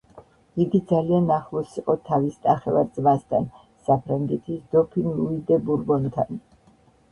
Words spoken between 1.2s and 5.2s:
ახლოს იყო თავის ნახევარ-ძმასთან, საფრანგეთის დოფინ